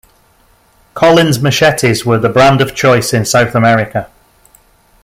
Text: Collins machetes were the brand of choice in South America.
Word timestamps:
Collins 0.95 1.39
machetes 1.43 2.03
were 2.03 2.17
the 2.17 2.27
brand 2.27 2.59
of 2.59 2.73
choice 2.73 3.13
in 3.13 3.23
South 3.23 3.53
America. 3.53 4.09